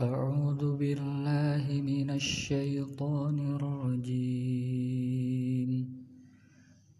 أعوذ 0.00 0.76
بالله 0.76 1.68
من 1.82 2.10
الشيطان 2.10 3.38
الرجيم. 3.60 4.90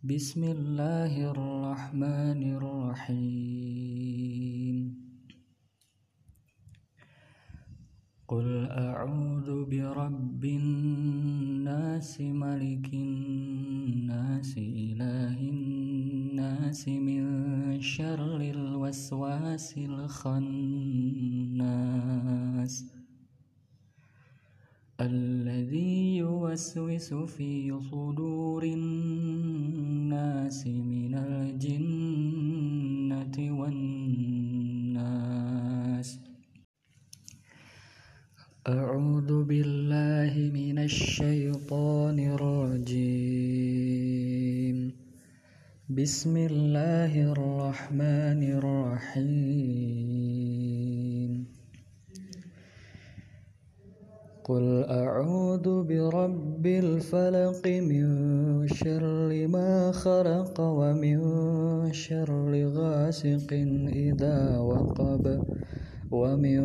بسم 0.05 0.45
الله 0.45 1.31
الرحمن 1.31 2.43
الرحيم. 2.61 3.73
قل 8.29 8.67
أعوذ 8.71 9.65
برب 9.65 10.45
الناس 10.45 12.21
ملك 12.21 12.93
الناس 12.93 14.59
إله 14.59 15.39
الناس 15.41 16.89
من 16.89 17.42
شر 17.83 18.41
الوسواس 18.41 19.79
الخناس. 19.79 20.45
الذي 25.01 26.17
يوسوس 26.17 27.15
في 27.15 27.81
صدور 27.91 28.65
الناس 28.65 30.67
من 30.67 31.15
الجنة 31.15 32.01
والناس. 33.61 35.13
أعوذ 38.69 39.45
بالله 39.45 40.51
من 40.55 40.79
الشيطان 40.79 42.19
الرجيم. 42.19 43.02
بسم 45.93 46.37
الله 46.37 47.33
الرحمن 47.33 48.41
الرحيم. 48.57 49.53
قل 54.45 54.85
أعوذ 54.89 55.85
برب 55.85 56.67
الفلق 56.67 57.65
من 57.69 58.07
شر 58.69 59.47
ما 59.53 59.93
خلق 59.93 60.61
ومن 60.61 61.19
شر 61.93 62.67
غاسق 62.73 63.53
إذا 63.93 64.59
وقب. 64.59 65.45
ومن 66.13 66.61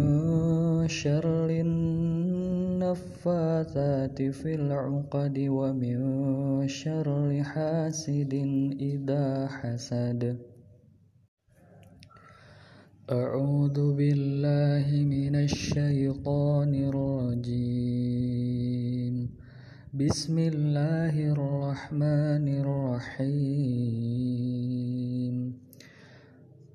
شر 0.88 1.48
النفاثات 1.50 2.92
في 4.22 4.56
العقد 4.56 5.40
ومن 5.40 5.98
شر 6.68 7.44
حاسد 7.44 8.34
إذا 8.80 9.48
حسد. 9.48 10.38
أعوذ 13.12 13.96
بالله 13.96 14.92
من 15.08 15.36
الشيطان 15.36 16.76
الرجيم. 16.92 17.56
بسم 19.96 20.40
الله 20.40 21.16
الرحمن 21.32 22.48
الرحيم. 22.68 24.08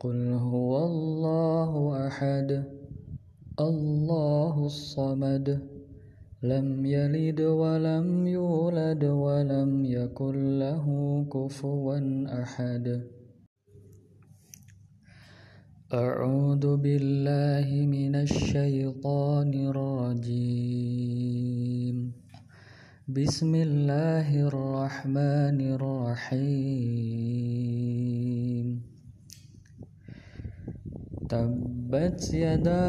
قل 0.02 0.34
هو 0.34 0.86
الله 0.86 2.06
أحد 2.06 2.64
الله 3.60 4.66
الصمد. 4.66 5.62
لم 6.42 6.86
يلد 6.86 7.40
ولم 7.40 8.26
يولد 8.26 9.04
ولم 9.04 9.84
يكن 9.84 10.58
له 10.58 10.86
كفوا 11.30 11.98
أحد. 12.42 13.06
أعوذ 15.94 16.76
بالله 16.76 17.86
من 17.86 18.14
الشيطان 18.26 19.54
الرجيم. 19.70 20.96
بسم 23.06 23.54
الله 23.54 24.28
الرحمن 24.50 25.58
الرحيم. 25.78 26.82
تبت 31.32 32.34
يدا 32.34 32.84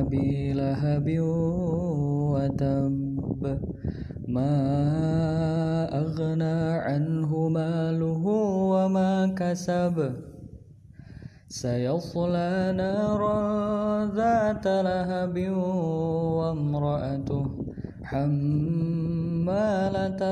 أبي 0.00 0.52
لهب 0.52 1.06
وتب 2.32 3.42
ما 4.28 4.54
أغنى 6.00 6.60
عنه 6.88 7.48
ماله 7.48 8.24
وما 8.72 9.34
كسب 9.36 10.12
سيصلى 11.48 12.72
نارا 12.76 13.38
ذات 14.16 14.66
لهب 14.66 15.36
وامرأته 16.40 17.44
حمالة 18.02 19.40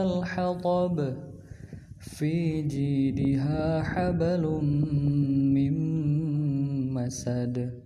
الحطب 0.09 0.97
في 2.06 2.62
جيدها 2.62 3.82
حبل 3.82 4.46
من 5.54 5.74
مسد. 6.94 7.82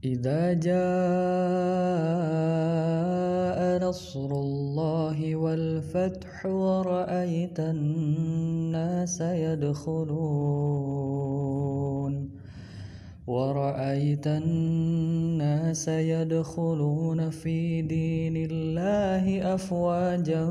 إذا 0.04 0.54
جاء 0.54 0.88
نصر 3.88 4.32
الله 4.32 5.36
والفتح 5.36 6.46
ورأيت 6.46 7.60
الناس 7.60 9.22
يدخلون 9.22 10.28
ورأيت 13.28 14.28
الناس 14.28 15.88
يدخلون 15.88 17.30
في 17.30 17.82
دين 17.82 18.38
الله 18.52 19.54
أفواجا 19.56 20.46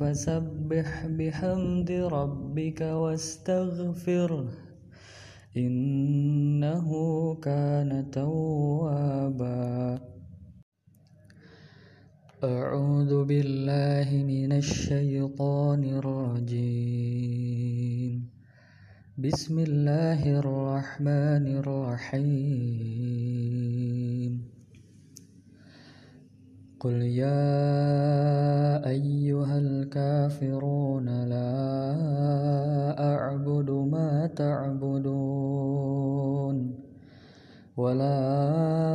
فسبح 0.00 1.06
بحمد 1.06 1.90
ربك 1.90 2.80
واستغفره 2.80 4.48
إنه 5.56 6.88
كان 7.34 8.10
توابا 8.10 9.98
أعوذ 12.44 13.24
بالله 13.26 14.14
من 14.22 14.52
الشيطان 14.52 15.82
الرجيم. 15.98 17.10
بسم 19.18 19.58
الله 19.58 20.38
الرحمن 20.38 21.46
الرحيم. 21.58 22.22
قل 26.78 27.02
يا 27.02 27.58
أيها 28.86 29.58
الكافرون 29.58 31.08
لا 31.26 31.58
أعبد 32.94 33.70
ما 33.70 34.30
تعبدون 34.30 35.74
ولا 37.76 38.87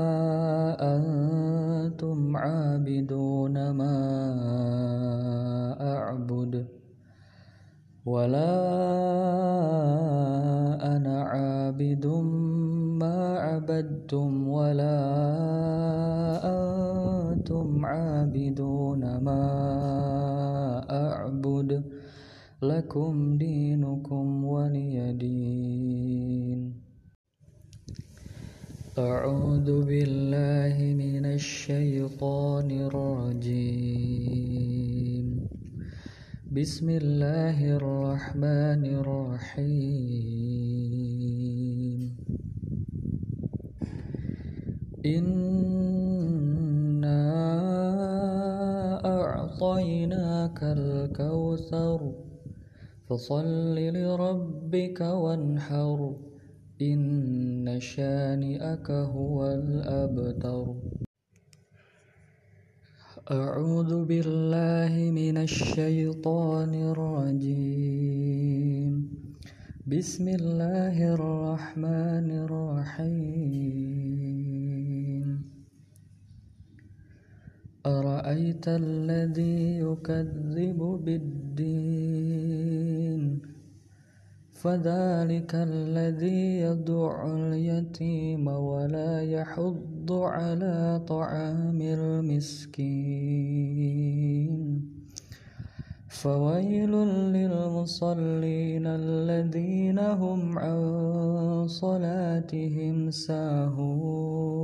أنتم 17.53 17.85
عابدون 17.85 19.17
ما 19.17 19.45
أعبد 20.89 21.83
لكم 22.61 23.37
دينكم 23.37 24.43
ولي 24.43 25.13
دين. 25.13 26.73
أعوذ 28.97 29.85
بالله 29.85 30.77
من 30.97 31.25
الشيطان 31.25 32.71
الرجيم. 32.89 33.85
بسم 36.49 36.89
الله 36.89 37.57
الرحمن 37.77 38.83
الرحيم. 38.85 40.23
الكوثر 51.63 52.11
فصل 53.09 53.75
لربك 53.75 55.01
وانحر 55.01 56.15
إن 56.81 57.79
شانئك 57.79 58.91
هو 58.91 59.47
الأبتر. 59.47 60.75
أعوذ 63.31 64.05
بالله 64.05 65.11
من 65.11 65.37
الشيطان 65.37 66.73
الرجيم. 66.91 68.13
بسم 69.87 70.27
الله 70.27 71.13
الرحمن 71.15 72.29
الرحيم. 72.45 74.42
أرأيت 78.33 78.65
الذي 78.67 79.77
يكذب 79.85 80.79
بالدين؟ 81.05 82.41
فذلك 84.51 85.51
الذي 85.55 86.41
يدع 86.65 87.33
اليتيم 87.37 88.47
ولا 88.47 89.21
يحض 89.21 90.11
على 90.11 91.01
طعام 91.07 91.81
المسكين. 91.81 92.93
فويل 96.09 96.91
للمصلين 97.37 98.85
الذين 98.87 99.99
هم 99.99 100.57
عن 100.57 100.79
صلاتهم 101.67 103.11
ساهون. 103.11 104.62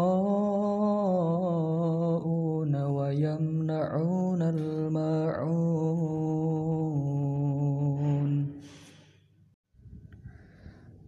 ويمنعون 2.76 4.42
الماعون. 4.42 5.90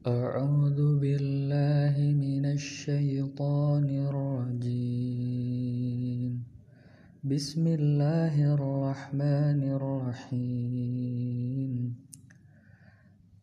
أعوذ 0.08 1.00
بالله 1.00 1.96
من 2.20 2.46
الشيطان 2.46 3.88
الرجيم. 4.12 5.32
بسم 7.24 7.68
الله 7.68 8.54
الرحمن 8.54 9.64
الرحيم. 9.80 11.32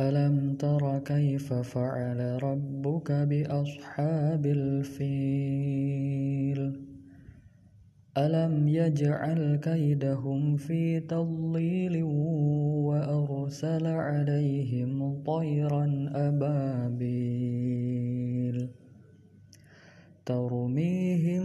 ألم 0.00 0.54
تر 0.54 0.98
كيف 0.98 1.52
فعل 1.52 2.42
ربك 2.42 3.12
بأصحاب 3.12 4.46
الفيل؟ 4.46 5.40
ألم 8.18 8.68
يجعل 8.68 9.56
كيدهم 9.56 10.56
في 10.56 11.00
تضليل 11.00 12.02
وأرسل 12.86 13.86
عليهم 13.86 15.22
طيرا 15.26 16.10
أبابيل 16.14 17.44
ترميهم 20.26 21.44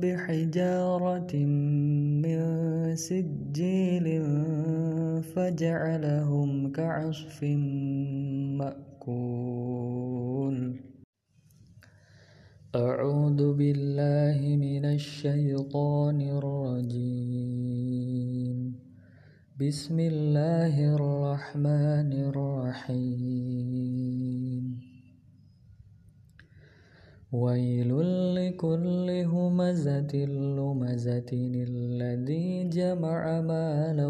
بحجارة 0.00 1.36
من 2.24 2.40
سجيل 2.96 4.22
فجعلهم 5.22 6.72
كعصف 6.72 7.44
مأكول 8.58 9.39
أعوذ 12.74 13.54
بالله 13.58 14.38
من 14.56 14.84
الشيطان 14.84 16.20
الرجيم. 16.20 17.58
بسم 19.60 20.00
الله 20.00 20.94
الرحمن 20.94 22.12
الرحيم. 22.30 23.50
ويل 27.32 27.90
لكل 28.34 29.24
همزة 29.26 30.16
لمزة 30.26 31.30
الذي 31.32 32.68
جمع 32.68 33.40
مالا 33.40 34.06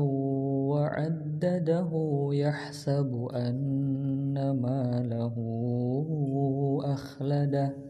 وعدده 0.68 1.90
يحسب 2.32 3.28
أن 3.34 4.50
ماله 4.50 5.36
أخلده. 6.84 7.89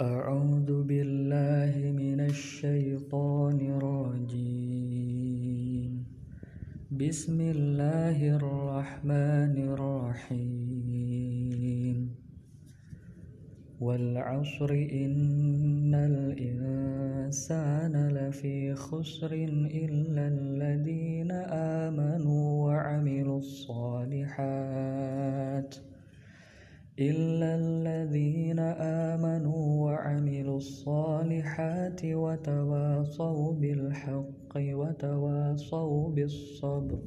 أعوذ 0.00 0.82
بالله 0.82 1.90
من 1.90 2.20
الشيطان 2.20 3.60
الرجيم. 3.60 6.04
بسم 6.90 7.40
الله 7.40 8.36
الرحمن 8.36 9.74
الرحيم. 9.74 12.14
والعصر 13.80 14.70
إن 14.70 15.94
الإنسان 15.94 18.08
لفي 18.08 18.74
خسر 18.74 19.32
إلا 19.34 20.28
الذين 20.28 20.97
وتواصوا 32.28 33.52
بالحق 33.52 34.52
وتواصوا 34.56 36.10
بالصبر. 36.14 36.98